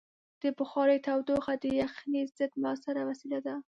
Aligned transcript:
د 0.41 0.43
بخارۍ 0.57 0.99
تودوخه 1.05 1.53
د 1.63 1.65
یخنۍ 1.81 2.21
ضد 2.37 2.51
مؤثره 2.63 3.01
وسیله 3.09 3.39
ده. 3.45 3.55